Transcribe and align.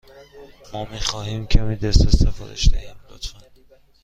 ما 0.73 0.85
می 0.85 0.99
خواهیم 0.99 1.47
کمی 1.47 1.75
دسر 1.75 2.09
سفارش 2.09 2.67
دهیم، 2.67 2.95
لطفا. 3.09 3.39